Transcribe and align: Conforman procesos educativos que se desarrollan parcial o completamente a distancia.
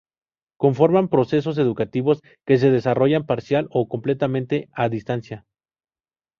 Conforman 0.63 1.07
procesos 1.15 1.57
educativos 1.63 2.17
que 2.47 2.55
se 2.61 2.69
desarrollan 2.77 3.27
parcial 3.31 3.63
o 3.77 3.79
completamente 3.93 4.55
a 4.81 4.83
distancia. 4.95 5.37